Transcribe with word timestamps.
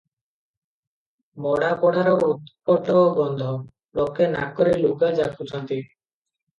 ମଡ଼ା 1.47 1.69
ପୋଡ଼ାର 1.83 2.15
ଉତ୍କଟ 2.29 2.97
ଗନ୍ଧ, 3.21 3.53
ଲୋକେ 4.03 4.33
ନାକରେ 4.37 4.77
ଲୁଗା 4.85 5.15
ଯାକୁଛନ୍ତି। 5.25 5.83